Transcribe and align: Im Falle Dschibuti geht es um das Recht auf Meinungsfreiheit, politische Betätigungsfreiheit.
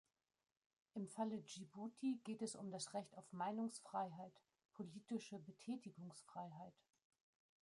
Im 0.95 1.07
Falle 1.07 1.43
Dschibuti 1.45 2.17
geht 2.23 2.41
es 2.41 2.55
um 2.55 2.71
das 2.71 2.95
Recht 2.95 3.15
auf 3.19 3.31
Meinungsfreiheit, 3.31 4.33
politische 4.73 5.37
Betätigungsfreiheit. 5.37 6.73